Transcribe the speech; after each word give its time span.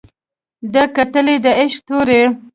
ده 0.73 0.83
کتلى 0.95 1.35
د 1.43 1.45
عشق 1.59 1.79
تورى 1.87 2.23